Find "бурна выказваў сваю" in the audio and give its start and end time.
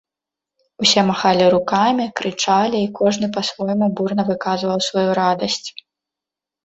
4.01-5.09